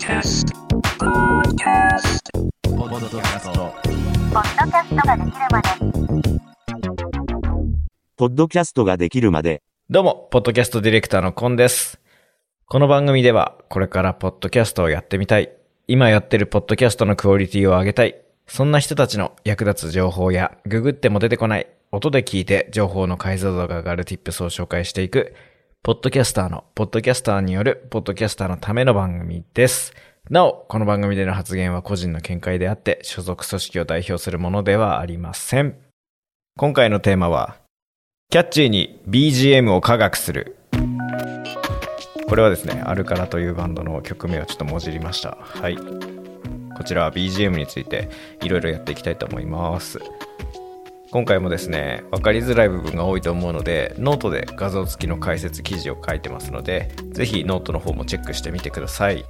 [0.00, 0.48] Podcast.
[0.98, 2.32] Podcast.
[2.62, 3.74] ポッドキャスト
[4.30, 5.68] ポッドキャストができるまで
[8.16, 12.00] ポッドキャストができるまで、どうも、ポッドキャストディレクターのコンです。
[12.64, 15.52] この番組では、これからポッドキャストをやってみたい。
[15.86, 18.18] 今やってるポッドキャストのクオリティを上げたい。
[18.46, 25.34] そんな人たちの役立つ情報や、ググっても出てこない、音で聞いて情報の解像度が上がる tips を紹介していく、
[25.82, 29.94] ポッドキャスターの、ポッドキャスターによる、ポッドキャスターのための番組です。
[30.28, 35.78] なお、この番組での発言は個人の見解であって、所属組織を代表するものではありません。
[36.58, 37.56] 今回のテーマは、
[38.28, 40.58] キャッチーに BGM を科学する。
[42.28, 45.38] これはですね、アルカラというバンドの曲名をちょっともじりました。
[45.40, 45.78] はい。
[46.76, 48.10] こちらは BGM について
[48.42, 49.98] いろいろやっていきたいと思います。
[51.12, 59.24] 今回もですね、分かりづらい部分が多いと思うので、ノートで画像付きの解説記事を書いてますので、ぜひノートの方もチェックしてみてください。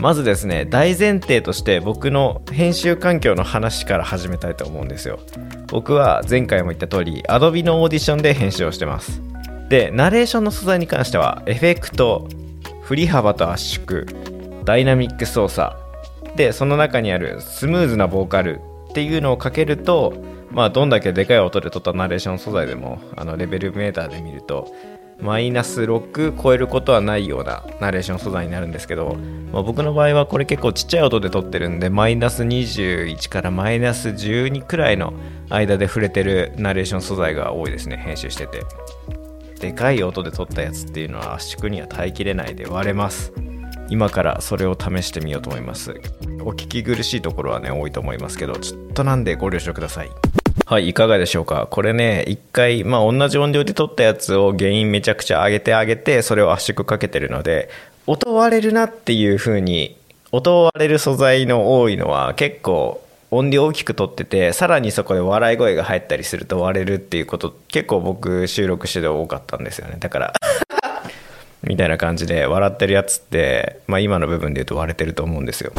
[0.00, 5.18] まずですね、大前提として僕の編集環境の話から始めたいと思うんですよ。
[5.70, 9.20] 僕は前回も言った通り Adobe のオーディションで編集をしてます
[9.68, 12.26] でナレーションの素材に関してはエフェクト
[12.82, 14.06] 振り幅と圧縮
[14.64, 15.76] ダイナミック操作
[16.36, 18.60] でその中にあるスムーズなボーカル
[18.98, 20.12] っていうのをかけると
[20.50, 24.74] まあどんだけでかい音で撮ったナレーション素材でもあのレベルメーターで見ると
[25.20, 29.16] マイナス6超えることはないようなナレーション素材になるんですけど、
[29.52, 35.12] まあ、僕の場合はこれ結構ちっちゃい音で撮ってるんでマイナス21からマイナス12くらいの
[35.48, 38.64] 間で触れてるナレーション素材が多いですね編集してて。
[39.60, 43.32] でかい音で撮ったやつっていうのは圧縮には耐えきれないで割れます。
[43.90, 45.92] 今からそれを試してみようと思います
[46.40, 50.10] お聞き苦しいところはね多いと思いますけどちょっとなんでご了承ください
[50.66, 51.66] はい、いかがでしょうか？
[51.70, 57.70] これね、一回、まあ、同じ音量で撮ったやつを原因めちゃくちゃ上げて上げて、それを圧縮かけてるので、
[58.06, 59.96] 音割れるなっていう風に、
[60.30, 69.96] 音割れる素材の多いのは結構音量大きく撮ってて、さらにそこで笑い声が入ったりすると割れるっていうこと、結構僕収録してて多かったんですよね。
[69.98, 70.34] だから、
[71.68, 75.72] みたいな感じで笑ってるやつって、まあ今の部分で言うと割れてると思うんですよ。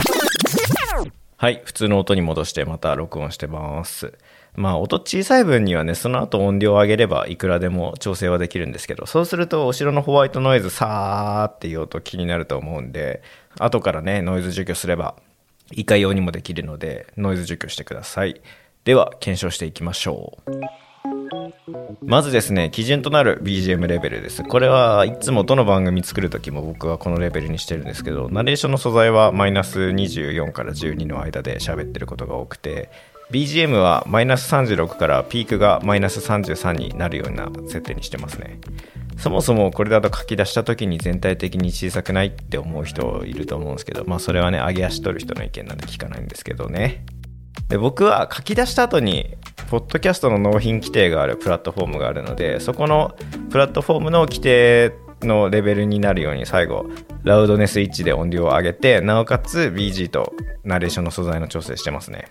[1.35, 4.13] はい、普通の音に戻してまた録音してます。
[4.55, 13.23] まあ音小さい分にはね、その後音量を上げればいくらでも調整はできるんですけど、そうすると後ろのホワイトノイズさーっていう音気になると思うんで、
[13.57, 15.15] 後からね、ノイズ除去すれば
[15.71, 18.41] いかようにもできるので、ノイズ除去してください。
[18.83, 20.51] では、検証していきましょう。
[22.01, 24.43] まずですね、基準となる BGM レベルです。
[24.43, 32.89] これはいつもどの番組作るときも僕はこのレベルにしてるんですけど、ナレーションの素材はマイナス24から12の間で喋ってることが多くて、
[33.31, 38.59] BGM はマイナス36からピークがマイナス33になるような設定にしてますね。
[39.17, 47.05] そもそもこれだと書き出した時に全体的に小さくないって思う人いると思うんですけど、まあそれはね、上げ足取る人の意見なんで聞かないんですけどね。
[47.67, 49.37] で僕は書き出した後に
[49.69, 53.15] ポッドキャストの納品規定があるプラットフォームがあるのでそこの
[53.51, 56.89] プラットフォームの規定のレベルになるように最後
[57.23, 62.25] ラウドネス1で音量を上げてなおかつ BG とナレーションの素材の調整してますね。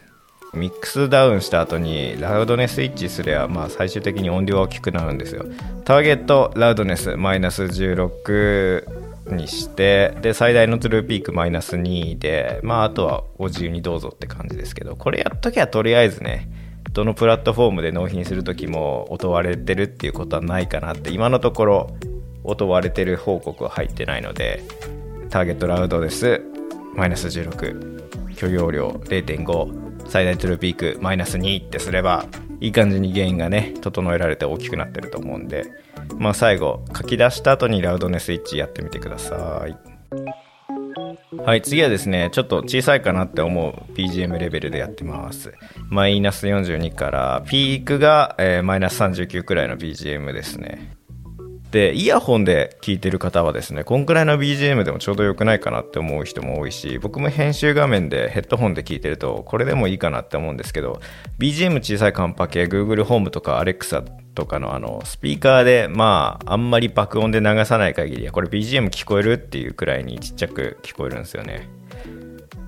[0.54, 5.44] ミックスダウンした後にラウドネス1すればまあ最終的に音量は大きくなるんですよ。
[5.84, 16.67] ターゲットラウドネスマイナス16にしてで最大のトゥルーピークマイナス2でまああとはご自由にどうぞって感じですけどこれやっときゃとりあえずね
[16.98, 21.96] どのプラットフォームで納品する時も音割れてるっていうことはないかなって今のところ
[22.42, 24.64] 音割れてる報告は入ってないので
[25.30, 26.42] ターゲットラウドです。
[26.96, 32.26] マイナス16許容量0.5最大トゥルーピークマイナス2ってすれば
[32.58, 35.66] いい感じにゲインがね整えられて大きくなってると思うんで
[36.16, 40.37] まあ最後書き出した後にラウドネスイッチやってみてください。
[41.44, 45.54] はい次はですねちょっと小さいかなって思う BGM レベルでやってます。
[45.88, 50.97] マイナス42からピークが、えマイナス39くらいの BGM ですね。
[51.70, 61.00] でイヤホンで聞いてる方はですねこんくらいの BGM でもちょうどよくないかなって思う人も多いし僕も編集画面でヘッドホンで聞いてるとこれでもいいかなって思うんですけど
[61.38, 64.02] BGM 小さいカンパ系 Google ホームとか Alexa
[64.34, 71.68] とかのあのスピーカーでまああんまり爆音で流さない限りはこれ BGM 聞こえるっていうくらいにちっちゃく聞こえるんですよね。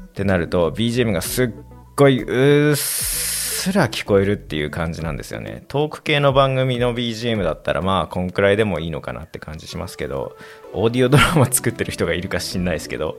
[0.08, 1.50] ってなると BGM がすっ
[1.96, 5.64] ごいうっすすら聞こえるっていう感じなんですよね。
[5.68, 10.34] トーク系の番組の BGM だったらまあこんくらいでもいいのかなって感じしますけど
[10.72, 13.18] オーディオドラマ作ってる人がいるか知んないですけど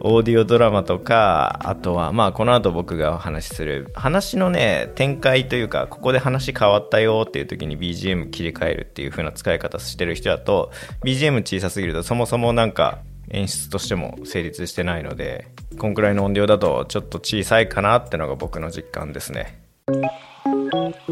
[0.00, 10.70] オーディオドラマとかあとはまあこの後僕がお話しする話のね展開というかここで話変わったよっていう時に BGM 切り替えるっていう風な使い方してる人だと
[11.02, 13.00] BGM 小さすぎるとそもそもなんか
[13.30, 15.48] 演出としても成立してないので
[15.78, 19.69] こんくらいの音量だとちょっと小さいかなってのが僕の実感ですね。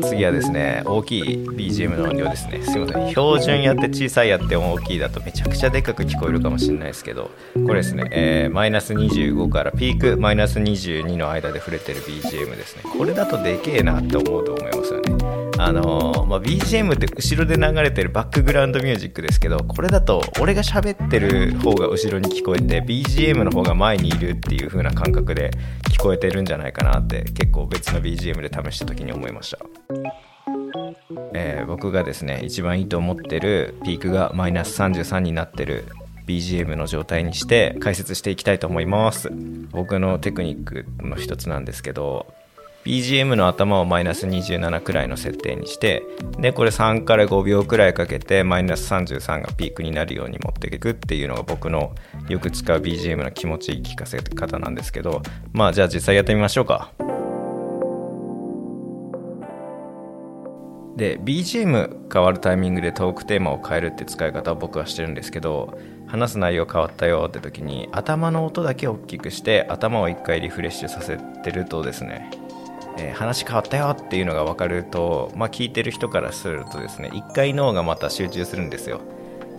[0.03, 2.63] 次はですね大きい BGM の音量ですね。
[2.63, 3.09] すいません。
[3.11, 12.83] 標準やって小さいやって大きいだとめちゃくちゃでかく聞こえるかもしれないですけどこれですね、えマイナス25からピークマイナス22の間で触れてる BGM ですね。
[12.97, 15.18] これだとでけえなって思うと思いますよね。
[15.61, 25.51] あのーまあ、BGM って後ろで流れてるバックグラウンドミュージックですけどこれだと俺が喋ってる方が後ろに聞こえて BGM の方が前にいるっていう風な感覚で
[25.91, 29.59] 聞こえてるんじゃないかなって結構別の BGM で試した時に思いました。
[31.35, 35.85] えー僕がですね一番いいと思ってるピークがマイナス33になってる
[36.27, 39.31] BGM の状態にして解説していきたいと思います。
[39.71, 42.27] 僕のテクニックの一つなんですけど
[42.89, 46.03] BGM の頭をマイナス27くらいの設定にして
[46.39, 51.95] でこれ3から5秒くらいかけてマイナス33がピークになるように持っていくっていうのが僕の
[52.31, 55.21] よく使う BGM の気持ちいい聞かせ方なんですけど
[55.53, 56.91] まあじゃあ実際やってみましょうか。
[60.97, 72.31] で BGM 変わるタイミングでトークテーマを変えるって使い方を僕はしてるんですけど話す内容変わったよって時に頭の音だけ大きくして頭を一回リフレッシュさせてるとですね、
[72.99, 79.01] えー話変わったよっていうのが分かると、まあ、聞いてる人からするとですね一回脳がまた集中するんですよ。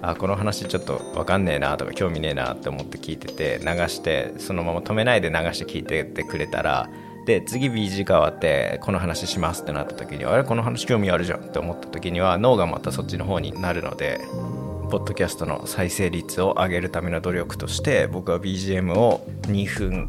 [0.01, 6.89] あこの話ちょっと分かんねえなとか興味ねえなって思って聞いてて流してそのまま止めないで流して聞いててくれたら
[7.25, 14.21] で次 BG 変わってこの話しますってなった時にあれこの話興味あるじゃんって思った時には脳がまたそっちの方になるので
[14.89, 20.07] ポッドキャストの再生率を上げるための努力として僕は BGM を2分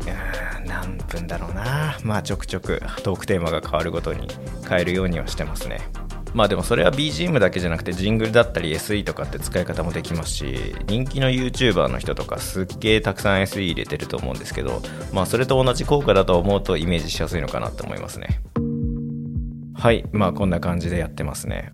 [0.67, 1.99] 何分だろうな。
[2.03, 4.27] まあちょくちょくトークテーマが変わるごとに
[4.67, 5.81] 変えるようにはしてますね。
[6.33, 14.81] まあでもそれは BGM だけじゃなくてジングルだったり SE とかって使い方もできますし人気の YouTuber の人とかすっげえたくさん SE 入れてると思うんですけど
[15.13, 18.41] まあそれと同じ効果だと思うとイメージしやすいのかなって思いますね。
[19.75, 20.05] はい。
[20.13, 21.73] まあこんな感じでやってますね。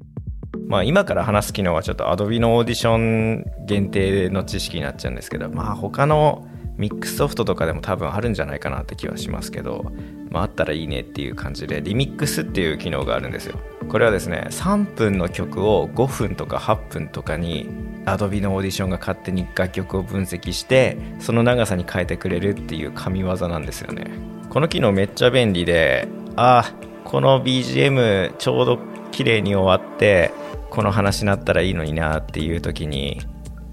[0.67, 6.47] まあ今から話す機能はちょっと Adobe のオーディション限定の知識になっちゃうんですけどまあ他の
[6.77, 9.93] ミックスソフトとかでも多分あるんじゃないかなって気はしますけど、
[10.31, 13.59] まあ、あったらいいねっていう感じでリミックスっていう機能があるんですよ。
[13.89, 17.69] これはですね3分の曲を5分とか8分とかに
[18.05, 24.11] Adobe のオーディションが勝手に楽曲を分析してその長さに変えてくれるっていう神業なんですよね。
[24.51, 26.73] この機能めっちゃ便利であ
[27.05, 28.79] この BGM ちょうど
[29.13, 30.33] 綺麗に終わって
[30.71, 33.21] この話になったらいいのになっていう時に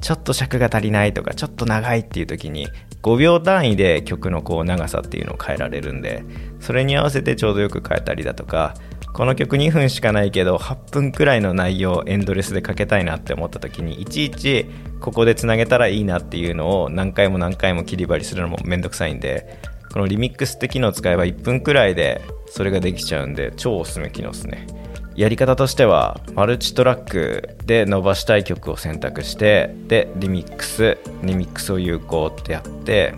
[0.02, 2.68] ちょっと尺が足りないとかちょっと長いっていう時に
[3.02, 6.24] 5秒単位で曲のこう長さっていうのを変えられるんで
[6.60, 8.74] それに合わせてちょうどよく変えたりだとか
[9.14, 14.66] この曲2分しかないけど8分くらいの内容エンドレスでかけたいなって思った時にいちいち
[15.00, 19.60] ここでつなげたらいいなっていうのを何回も何回も切り張りするのもめんどくさいんで
[19.94, 24.83] このリミックスって機能を使えば1分くらいでそれができちゃうんで超おすすめ機能ですね。
[25.16, 33.14] やり方としてはマルチトラックで伸ばしたい曲を選択してでリミックスリミックスを有効ってやって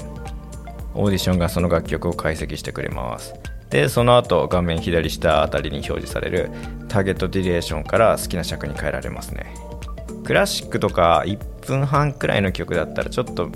[0.93, 3.33] オーディションがその楽曲を解析してくれます。
[3.69, 6.51] でその後画面左下あたりに表示される
[6.87, 9.53] ターゲットディレーションから好きな尺に変えられますね。
[10.23, 13.49] クラシックとか1分半くらいの曲だったらちょっと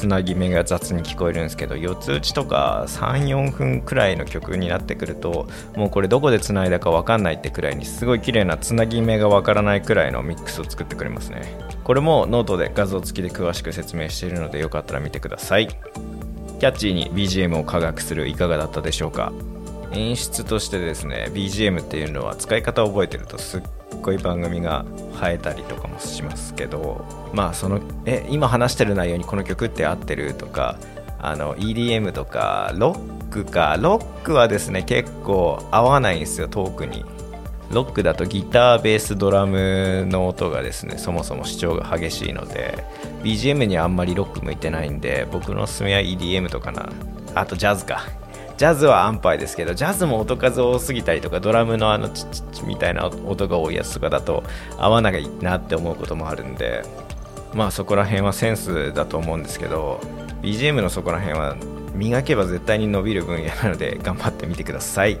[0.00, 5.46] つなぎ目が雑に聞こえるんですけど四つ打ちとか34分くらいの曲になってくると
[5.76, 11.42] もうこれどこでつないだか分かんないってくらいにすごい綺麗なつなぎ目が分からないくらいのミックスを作ってくれますね。
[11.84, 15.68] これもノートで画像付きで詳しく説明しているのでよかったら見てください。
[15.68, 19.34] キャッチーに BGM を科学するいかがだったでしょうか。
[19.92, 23.62] 演出としてですね BGM っていうのは使い方を覚えてるとすっ
[24.02, 30.78] ごいう番組が映えたりとかもしますけどまあそのえ今話してる内容にこの曲って合ってるとか
[31.18, 33.78] あの EDM とかロックか。
[33.80, 37.04] ロックはですね結構合わないんですよトークに。
[37.70, 42.84] ロックだとギターベースドラムの音がですねそもそも主張が激しいので
[43.22, 46.90] BGM にはあんまりロック向いてないんで僕のおすすめは EDM とかな。
[47.34, 48.19] あとジャズか。
[48.60, 54.44] ジャズは安牌ですけどジャズも音数多すぎたりとかドラムのあのチッチッチみたいな音が多いやつとかだと
[54.76, 56.82] 合わないなって思うこともあるんで
[57.54, 59.98] まあそこら辺はセンスだと思うんですけど
[60.42, 61.56] BGM のそこら辺は
[61.94, 65.18] 磨けば絶対に伸びる分野なので頑張ってみてください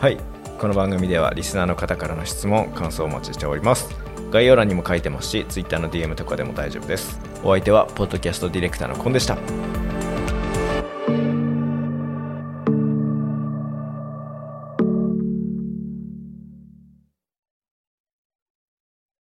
[0.00, 0.18] はい
[0.58, 3.94] この番組ではリスナーの方からの質問感想をお待ちしております
[4.32, 9.38] 概要欄にも書いてますし Twitter の DM とかでも大丈夫ですお相手はポッドキャストディレクターのコンでした